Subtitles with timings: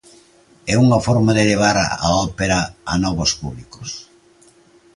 [0.73, 2.59] É unha forma de levar a ópera
[2.91, 3.89] a novos públicos?